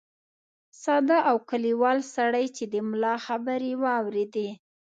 ساده 0.83 1.17
او 1.29 1.37
کلیوال 1.49 1.99
سړي 2.15 2.45
چې 2.55 2.63
د 2.73 2.75
ملا 2.89 3.15
خبرې 3.25 3.71
واورېدې. 3.83 4.49